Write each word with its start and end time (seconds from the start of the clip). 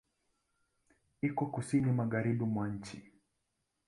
Iko 1.21 1.43
Kusini 1.53 1.91
magharibi 1.91 2.45
mwa 2.51 2.65
nchi. 2.73 2.97